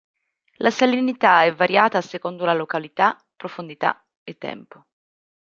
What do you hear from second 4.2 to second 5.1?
e tempo.